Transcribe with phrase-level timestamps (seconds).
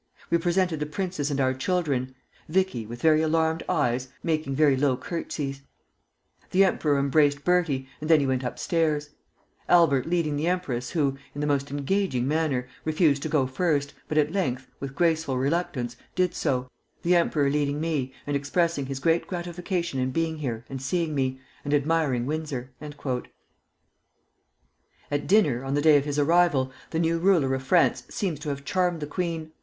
[0.31, 2.15] We presented the princes and our children
[2.49, 5.61] (Vicky, with very alarmed eyes, making very low courtesies).
[6.49, 9.11] The emperor embraced Bertie, and then he went upstairs,
[9.69, 14.17] Albert leading the empress, who, in the most engaging manner, refused to go first, but
[14.17, 16.67] at length, with graceful reluctance, did so,
[17.03, 21.39] the emperor leading me and expressing his great gratification in being here and seeing me,
[21.63, 22.71] and admiring Windsor."
[25.11, 28.49] At dinner, on the day of his arrival, the new ruler of France seems to
[28.49, 29.51] have charmed the queen.